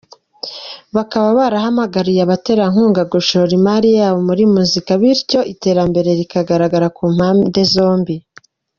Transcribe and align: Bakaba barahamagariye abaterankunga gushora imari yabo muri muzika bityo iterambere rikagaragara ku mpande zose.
Bakaba 0.95 1.27
barahamagariye 1.39 2.21
abaterankunga 2.23 3.01
gushora 3.13 3.51
imari 3.59 3.89
yabo 3.97 4.19
muri 4.27 4.43
muzika 4.53 4.91
bityo 5.01 5.39
iterambere 5.53 6.09
rikagaragara 6.19 6.87
ku 6.95 7.03
mpande 7.15 7.61
zose. 7.75 8.13